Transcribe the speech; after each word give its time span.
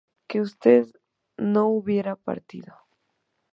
que 0.27 0.41
usted 0.41 0.87
no 1.37 1.67
hubiera 1.67 2.15
partido 2.15 2.73